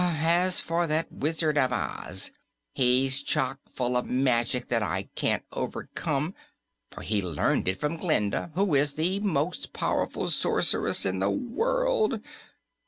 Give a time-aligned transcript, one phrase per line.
[0.03, 2.31] As for that Wizard of Oz,
[2.73, 6.33] he's chock full of magic that I can't overcome,
[6.89, 12.19] for he learned it from Glinda, who is the most powerful sorceress in the world.